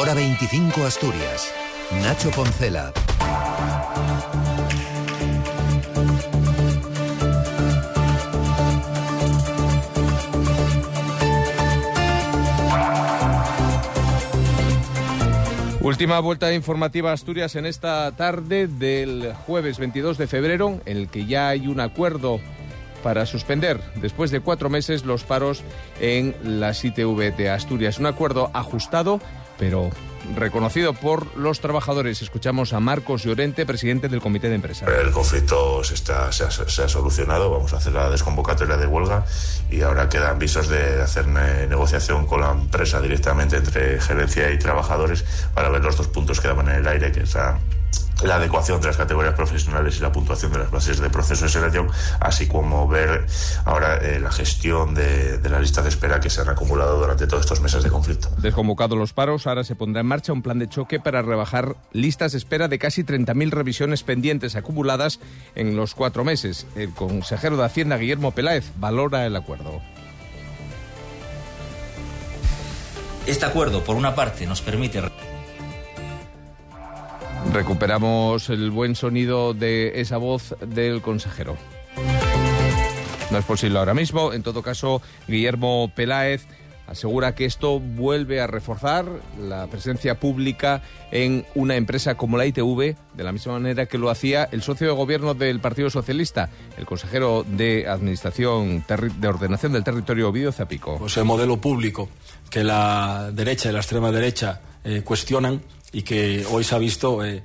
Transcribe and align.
Hora 0.00 0.14
25 0.14 0.84
Asturias. 0.84 1.52
Nacho 2.04 2.30
Poncela. 2.30 2.92
Última 15.80 16.20
vuelta 16.20 16.54
informativa 16.54 17.10
a 17.10 17.14
Asturias 17.14 17.56
en 17.56 17.66
esta 17.66 18.12
tarde 18.12 18.68
del 18.68 19.32
jueves 19.34 19.80
22 19.80 20.16
de 20.16 20.28
febrero, 20.28 20.80
en 20.86 20.96
el 20.96 21.08
que 21.08 21.26
ya 21.26 21.48
hay 21.48 21.66
un 21.66 21.80
acuerdo 21.80 22.38
para 23.02 23.26
suspender 23.26 23.80
después 23.96 24.30
de 24.30 24.38
cuatro 24.38 24.70
meses 24.70 25.04
los 25.04 25.24
paros 25.24 25.64
en 26.00 26.36
la 26.44 26.70
ITV 26.70 27.36
de 27.36 27.50
Asturias. 27.50 27.98
Un 27.98 28.06
acuerdo 28.06 28.52
ajustado, 28.54 29.20
pero 29.58 29.90
reconocido 30.34 30.94
por 30.94 31.36
los 31.36 31.60
trabajadores. 31.60 32.22
Escuchamos 32.22 32.72
a 32.72 32.80
Marcos 32.80 33.24
Llorente, 33.24 33.66
presidente 33.66 34.08
del 34.08 34.20
Comité 34.20 34.48
de 34.48 34.56
Empresa. 34.56 34.86
El 34.86 35.10
conflicto 35.10 35.82
se, 35.84 35.94
está, 35.94 36.30
se, 36.32 36.44
ha, 36.44 36.88
solucionado, 36.88 37.50
vamos 37.50 37.72
a 37.72 37.78
hacer 37.78 37.92
la 37.92 38.10
desconvocatoria 38.10 38.76
de 38.76 38.86
huelga 38.86 39.24
y 39.70 39.82
ahora 39.82 40.08
quedan 40.08 40.38
visos 40.38 40.68
de 40.68 41.00
hacer 41.00 41.26
negociación 41.26 42.26
con 42.26 42.40
la 42.40 42.50
empresa 42.50 43.00
directamente 43.00 43.56
entre 43.56 44.00
gerencia 44.00 44.50
y 44.50 44.58
trabajadores 44.58 45.24
para 45.54 45.68
ver 45.70 45.82
los 45.82 45.96
dos 45.96 46.08
puntos 46.08 46.40
que 46.40 46.48
daban 46.48 46.68
en 46.68 46.76
el 46.76 46.88
aire, 46.88 47.12
que 47.12 47.26
la 48.24 48.36
adecuación 48.36 48.80
de 48.80 48.88
las 48.88 48.96
categorías 48.96 49.34
profesionales 49.34 49.98
y 49.98 50.00
la 50.00 50.10
puntuación 50.10 50.52
de 50.52 50.58
las 50.58 50.70
bases 50.70 50.98
de 50.98 51.08
proceso 51.10 51.44
de 51.44 51.50
selección, 51.50 51.88
así 52.20 52.48
como 52.48 52.88
ver 52.88 53.26
ahora 53.64 53.96
eh, 53.98 54.18
la 54.18 54.32
gestión 54.32 54.94
de, 54.94 55.38
de 55.38 55.48
las 55.48 55.60
listas 55.60 55.84
de 55.84 55.90
espera 55.90 56.18
que 56.20 56.30
se 56.30 56.40
han 56.40 56.48
acumulado 56.48 56.98
durante 56.98 57.26
todos 57.26 57.44
estos 57.44 57.60
meses 57.60 57.82
de 57.84 57.90
conflicto. 57.90 58.28
Desconvocados 58.38 58.98
los 58.98 59.12
paros, 59.12 59.46
ahora 59.46 59.64
se 59.64 59.76
pondrá 59.76 60.00
en 60.00 60.06
marcha 60.06 60.32
un 60.32 60.42
plan 60.42 60.58
de 60.58 60.68
choque 60.68 60.98
para 60.98 61.22
rebajar 61.22 61.76
listas 61.92 62.32
de 62.32 62.38
espera 62.38 62.68
de 62.68 62.78
casi 62.78 63.04
30.000 63.04 63.50
revisiones 63.50 64.02
pendientes 64.02 64.56
acumuladas 64.56 65.20
en 65.54 65.76
los 65.76 65.94
cuatro 65.94 66.24
meses. 66.24 66.66
El 66.74 66.90
consejero 66.90 67.56
de 67.56 67.64
Hacienda, 67.64 67.98
Guillermo 67.98 68.32
Peláez, 68.32 68.72
valora 68.78 69.26
el 69.26 69.36
acuerdo. 69.36 69.80
Este 73.26 73.44
acuerdo, 73.44 73.84
por 73.84 73.94
una 73.94 74.14
parte, 74.14 74.46
nos 74.46 74.62
permite 74.62 75.02
Recuperamos 77.52 78.50
el 78.50 78.70
buen 78.70 78.94
sonido 78.94 79.54
de 79.54 80.00
esa 80.00 80.16
voz 80.18 80.54
del 80.60 81.02
consejero. 81.02 81.56
No 83.30 83.38
es 83.38 83.44
posible 83.44 83.78
ahora 83.78 83.94
mismo. 83.94 84.32
En 84.32 84.42
todo 84.42 84.62
caso, 84.62 85.02
Guillermo 85.26 85.90
Peláez 85.94 86.46
asegura 86.88 87.34
que 87.34 87.44
esto 87.44 87.78
vuelve 87.78 88.40
a 88.40 88.46
reforzar 88.46 89.04
la 89.38 89.66
presencia 89.66 90.18
pública 90.18 90.82
en 91.10 91.44
una 91.54 91.76
empresa 91.76 92.14
como 92.16 92.38
la 92.38 92.46
ITV, 92.46 92.96
de 93.14 93.24
la 93.24 93.32
misma 93.32 93.54
manera 93.54 93.86
que 93.86 93.98
lo 93.98 94.08
hacía 94.08 94.48
el 94.50 94.62
socio 94.62 94.86
de 94.86 94.94
gobierno 94.94 95.34
del 95.34 95.60
Partido 95.60 95.90
Socialista, 95.90 96.48
el 96.78 96.86
consejero 96.86 97.44
de 97.46 97.86
Administración 97.86 98.84
de 98.88 99.28
Ordenación 99.28 99.72
del 99.72 99.84
Territorio, 99.84 100.30
Ovidio 100.30 100.50
Zapico. 100.50 100.96
Pues 100.96 101.16
el 101.18 101.24
modelo 101.24 101.60
público 101.60 102.08
que 102.48 102.64
la 102.64 103.30
derecha 103.32 103.68
y 103.68 103.72
la 103.72 103.80
extrema 103.80 104.10
derecha 104.10 104.62
eh, 104.88 105.02
cuestionan 105.02 105.60
y 105.92 106.02
que 106.02 106.46
hoy 106.50 106.64
se 106.64 106.74
ha 106.74 106.78
visto, 106.78 107.24
eh, 107.24 107.42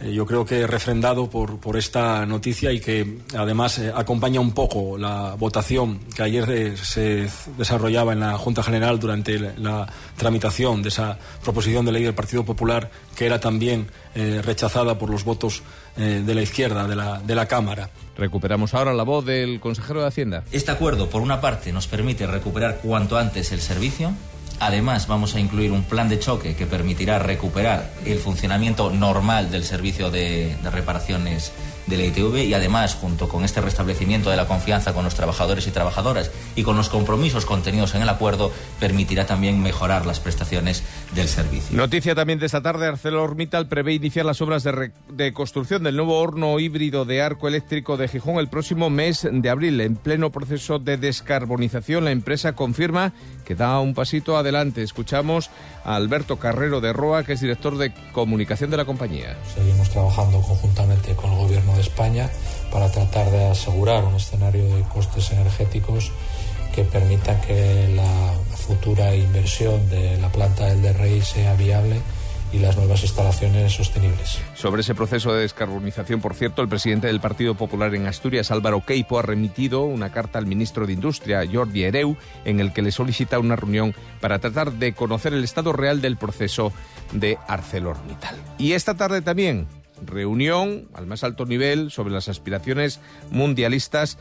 eh, 0.00 0.12
yo 0.12 0.26
creo 0.26 0.44
que 0.44 0.66
refrendado 0.66 1.30
por, 1.30 1.58
por, 1.58 1.76
esta 1.76 2.26
noticia 2.26 2.70
y 2.70 2.80
que 2.80 3.20
además 3.36 3.78
eh, 3.78 3.90
acompaña 3.94 4.40
un 4.40 4.52
poco 4.52 4.98
la 4.98 5.34
votación 5.38 6.00
que 6.14 6.22
ayer 6.22 6.46
de, 6.46 6.76
se 6.76 7.30
desarrollaba 7.56 8.12
en 8.12 8.20
la 8.20 8.36
Junta 8.36 8.62
General 8.62 9.00
durante 9.00 9.38
la 9.38 9.90
tramitación 10.16 10.82
de 10.82 10.90
esa 10.90 11.18
proposición 11.42 11.86
de 11.86 11.92
ley 11.92 12.04
del 12.04 12.14
Partido 12.14 12.44
Popular, 12.44 12.90
que 13.14 13.24
era 13.24 13.40
también 13.40 13.86
eh, 14.14 14.42
rechazada 14.44 14.98
por 14.98 15.08
los 15.10 15.24
votos 15.24 15.62
de 15.96 16.34
la 16.34 16.42
izquierda 16.42 16.86
de 16.86 16.94
la, 16.94 17.20
de 17.20 17.34
la 17.34 17.46
Cámara. 17.46 17.88
Recuperamos 18.18 18.74
ahora 18.74 18.92
la 18.92 19.02
voz 19.02 19.24
del 19.24 19.60
consejero 19.60 20.02
de 20.02 20.08
Hacienda. 20.08 20.44
Este 20.52 20.70
acuerdo, 20.70 21.08
por 21.08 21.22
una 21.22 21.40
parte, 21.40 21.72
nos 21.72 21.86
permite 21.86 22.26
recuperar 22.26 22.80
cuanto 22.82 23.16
antes 23.16 23.50
el 23.52 23.62
servicio 23.62 24.12
Además, 24.58 25.06
vamos 25.06 25.34
a 25.34 25.40
incluir 25.40 25.70
un 25.70 25.84
plan 25.84 26.08
de 26.08 26.18
choque 26.18 26.56
que 26.56 26.66
permitirá 26.66 27.18
recuperar 27.18 27.90
el 28.06 28.18
funcionamiento 28.18 28.90
normal 28.90 29.50
del 29.50 29.64
servicio 29.64 30.10
de, 30.10 30.56
reparaciones 30.72 31.52
de 31.86 31.96
la 31.96 32.04
ITV 32.04 32.44
y 32.44 32.54
además, 32.54 32.94
junto 32.94 33.28
con 33.28 33.44
este 33.44 33.60
restablecimiento 33.60 34.30
de 34.30 34.36
la 34.36 34.46
confianza 34.46 34.92
con 34.92 35.04
los 35.04 35.14
trabajadores 35.14 35.66
y 35.66 35.70
trabajadoras 35.70 36.30
y 36.54 36.62
con 36.62 36.76
los 36.76 36.88
compromisos 36.88 37.46
contenidos 37.46 37.94
en 37.94 38.02
el 38.02 38.08
acuerdo, 38.08 38.52
permitirá 38.80 39.26
también 39.26 39.62
mejorar 39.62 40.06
las 40.06 40.20
prestaciones 40.20 40.82
del 41.14 41.28
servicio. 41.28 41.76
Noticia 41.76 42.14
también 42.14 42.38
de 42.38 42.46
esta 42.46 42.62
tarde, 42.62 42.86
ArcelorMittal 42.86 43.68
prevé 43.68 43.94
iniciar 43.94 44.26
las 44.26 44.40
obras 44.40 44.62
de, 44.62 44.92
de 45.08 45.32
construcción 45.32 45.82
del 45.82 45.96
nuevo 45.96 46.18
horno 46.18 46.58
híbrido 46.58 47.04
de 47.04 47.22
arco 47.22 47.48
eléctrico 47.48 47.96
de 47.96 48.08
Gijón 48.08 48.38
el 48.38 48.48
próximo 48.48 48.90
mes 48.90 49.26
de 49.30 49.50
abril. 49.50 49.80
En 49.80 49.96
pleno 49.96 50.30
proceso 50.30 50.78
de 50.78 50.96
descarbonización, 50.96 52.04
la 52.04 52.10
empresa 52.10 52.54
confirma 52.54 53.12
que 53.44 53.54
da 53.54 53.80
un 53.80 53.94
pasito 53.94 54.36
adelante. 54.36 54.82
Escuchamos 54.82 55.50
a 55.84 55.94
Alberto 55.94 56.36
Carrero 56.38 56.80
de 56.80 56.92
Roa, 56.92 57.22
que 57.22 57.34
es 57.34 57.40
director 57.40 57.78
de 57.78 57.92
comunicación 58.12 58.70
de 58.70 58.76
la 58.76 58.84
compañía. 58.84 59.36
Seguimos 59.54 59.88
trabajando 59.90 60.40
conjuntamente 60.40 61.14
con 61.14 61.30
el 61.30 61.38
gobierno 61.38 61.75
de 61.76 61.82
España 61.82 62.30
para 62.72 62.90
tratar 62.90 63.30
de 63.30 63.46
asegurar 63.46 64.04
un 64.04 64.16
escenario 64.16 64.64
de 64.74 64.82
costes 64.82 65.30
energéticos 65.30 66.10
que 66.74 66.84
permitan 66.84 67.40
que 67.40 67.88
la 67.94 68.32
futura 68.56 69.14
inversión 69.14 69.88
de 69.88 70.18
la 70.18 70.30
planta 70.30 70.66
del 70.66 70.82
DRI 70.82 71.22
sea 71.22 71.54
viable 71.54 71.96
y 72.52 72.58
las 72.58 72.76
nuevas 72.76 73.02
instalaciones 73.02 73.72
sostenibles. 73.72 74.38
Sobre 74.54 74.82
ese 74.82 74.94
proceso 74.94 75.32
de 75.32 75.42
descarbonización, 75.42 76.20
por 76.20 76.34
cierto, 76.34 76.62
el 76.62 76.68
presidente 76.68 77.06
del 77.06 77.20
Partido 77.20 77.54
Popular 77.54 77.94
en 77.94 78.06
Asturias, 78.06 78.50
Álvaro 78.50 78.84
Queipo, 78.84 79.18
ha 79.18 79.22
remitido 79.22 79.82
una 79.82 80.12
carta 80.12 80.38
al 80.38 80.46
ministro 80.46 80.86
de 80.86 80.92
Industria, 80.92 81.42
Jordi 81.50 81.84
Hereu, 81.84 82.16
en 82.44 82.60
el 82.60 82.72
que 82.72 82.82
le 82.82 82.92
solicita 82.92 83.38
una 83.38 83.56
reunión 83.56 83.94
para 84.20 84.38
tratar 84.38 84.72
de 84.72 84.92
conocer 84.92 85.32
el 85.32 85.44
estado 85.44 85.72
real 85.72 86.00
del 86.00 86.16
proceso 86.16 86.72
de 87.12 87.38
ArcelorMittal. 87.48 88.36
Y 88.58 88.72
esta 88.72 88.94
tarde 88.94 89.22
también 89.22 89.66
reunión 90.04 90.88
al 90.94 91.06
más 91.06 91.24
alto 91.24 91.46
nivel 91.46 91.90
sobre 91.90 92.12
las 92.12 92.28
aspiraciones 92.28 93.00
mundialistas 93.30 94.18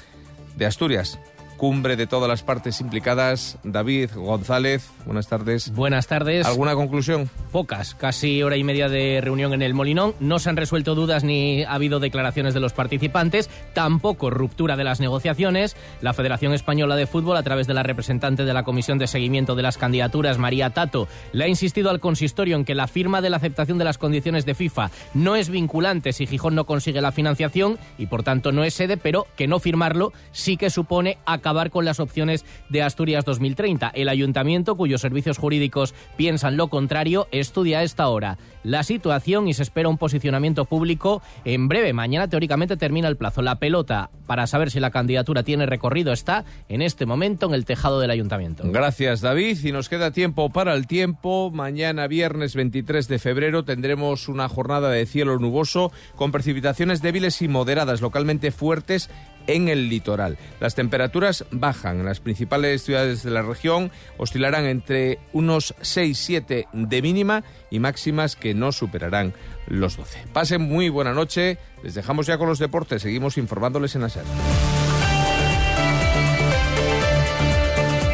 de 0.56 0.66
Asturias 0.66 1.20
cumbre 1.58 1.96
de 1.96 2.08
todas 2.08 2.30
las 2.30 2.44
partes 2.44 2.82
implicadas. 2.82 3.58
David 3.64 4.12
González, 4.16 4.90
buenas 5.06 5.28
tardes. 5.28 5.72
Buenas 5.74 6.08
tardes. 6.08 6.46
¿Alguna 6.46 6.76
conclusión? 6.76 7.30
Pocas, 7.52 7.96
casi 7.96 8.44
hora 8.44 8.58
y 8.58 8.64
media 8.64 8.90
de 8.90 9.22
reunión 9.22 9.54
en 9.54 9.62
el 9.62 9.74
Molinón. 9.74 10.14
No 10.20 10.40
se 10.40 10.50
han 10.50 10.58
resuelto 10.58 10.96
dudas 10.96 11.24
ni 11.24 11.64
ha 11.64 11.74
habido 11.74 12.00
declaraciones 12.00 12.54
de 12.54 12.60
los 12.60 12.74
participantes, 12.74 13.50
tampoco 13.74 14.30
ruptura 14.30 14.76
de 14.76 14.84
las 14.84 15.00
negociaciones. 15.00 15.76
La 16.02 16.14
Federación 16.14 16.54
Española 16.54 16.96
de 16.96 17.08
Fútbol, 17.08 17.38
a 17.38 17.44
través 17.44 17.68
de 17.68 17.74
la 17.74 17.84
representante 17.84 18.46
de 18.46 18.54
la 18.54 18.64
Comisión 18.64 18.98
de 18.98 19.08
Seguimiento 19.08 19.56
de 19.56 19.64
las 19.64 19.78
Candidaturas, 19.78 20.38
María 20.38 20.72
Tato, 20.72 21.08
le 21.32 21.46
ha 21.46 21.48
insistido 21.48 21.90
al 21.90 22.00
consistorio 22.00 22.56
en 22.56 22.66
que 22.66 22.76
la 22.76 22.88
firma 22.88 23.22
de 23.22 23.30
la 23.30 23.38
aceptación 23.38 23.78
de 23.78 23.86
las 23.86 23.98
condiciones 23.98 24.46
de 24.46 24.56
FIFA 24.56 24.92
no 25.14 25.36
es 25.36 25.50
vinculante 25.50 26.14
si 26.14 26.28
Gijón 26.28 26.56
no 26.56 26.66
consigue 26.66 27.02
la 27.02 27.12
financiación 27.12 27.78
y 27.98 28.08
por 28.08 28.24
tanto 28.24 28.52
no 28.52 28.64
es 28.64 28.74
sede, 28.74 28.98
pero 28.98 29.28
que 29.36 29.48
no 29.48 29.60
firmarlo 29.60 30.14
sí 30.32 30.58
que 30.58 30.70
supone 30.70 31.18
acabar 31.46 31.70
con 31.70 31.86
las 31.86 32.00
opciones 32.00 32.44
de 32.70 32.82
Asturias 32.82 33.24
2030. 33.24 33.90
El 33.90 34.10
ayuntamiento, 34.10 34.76
cuyos 34.76 35.02
servicios 35.02 35.38
jurídicos 35.38 35.94
piensan 36.18 36.58
lo 36.58 36.70
contrario, 36.70 37.28
estudia 37.32 37.80
a 37.80 37.84
esta 37.84 38.08
hora 38.08 38.40
la 38.66 38.82
situación 38.82 39.48
y 39.48 39.54
se 39.54 39.62
espera 39.62 39.90
un 39.90 40.00
posicionamiento 40.00 40.66
público 40.66 41.22
en 41.46 41.68
breve. 41.68 41.94
Mañana 41.94 42.28
teóricamente 42.28 42.78
termina 42.78 43.08
el 43.08 43.16
plazo. 43.16 43.44
La 43.44 43.60
pelota 43.60 44.10
para 44.26 44.48
saber 44.48 44.72
si 44.72 44.80
la 44.80 44.90
candidatura 44.90 45.44
tiene 45.44 45.68
recorrido 45.68 46.12
está 46.12 46.46
en 46.68 46.82
este 46.82 47.06
momento 47.06 47.46
en 47.46 47.54
el 47.54 47.64
tejado 47.64 48.00
del 48.00 48.10
ayuntamiento. 48.10 48.64
Gracias 48.66 49.22
David 49.22 49.64
y 49.64 49.72
nos 49.72 49.88
queda 49.88 50.10
tiempo 50.10 50.50
para 50.50 50.74
el 50.74 50.88
tiempo. 50.88 51.52
Mañana 51.52 52.08
viernes 52.08 52.56
23 52.56 53.08
de 53.08 53.20
febrero 53.20 53.64
tendremos 53.64 54.28
una 54.28 54.50
jornada 54.50 54.90
de 54.90 55.06
cielo 55.06 55.38
nuboso 55.38 55.92
con 56.16 56.32
precipitaciones 56.32 57.04
débiles 57.04 57.44
y 57.44 57.48
moderadas, 57.48 58.02
localmente 58.02 58.50
fuertes 58.50 59.12
en 59.48 59.68
el 59.68 59.90
litoral. 59.90 60.38
Las 60.60 60.76
temperaturas 60.76 61.46
bajan. 61.52 62.00
En 62.00 62.06
las 62.06 62.20
principales 62.20 62.84
ciudades 62.84 63.24
de 63.24 63.32
la 63.32 63.42
región 63.42 63.92
oscilarán 64.18 64.66
entre 64.66 65.20
unos 65.34 65.76
6-7 65.82 66.68
de 66.72 67.02
mínima 67.02 67.44
y 67.70 67.80
máximas 67.80 68.36
que 68.36 68.54
no 68.54 68.72
superarán 68.72 69.34
los 69.68 69.98
12. 69.98 70.26
Pasen 70.34 70.62
muy 70.62 70.90
buena 70.90 71.14
noche. 71.14 71.58
Les 71.84 71.94
dejamos 71.94 72.28
ya 72.28 72.38
con 72.38 72.48
los 72.48 72.60
deportes. 72.60 73.02
Seguimos 73.02 73.38
informándoles 73.38 73.96
en 73.96 74.02
la 74.02 74.10
SER. 74.10 74.24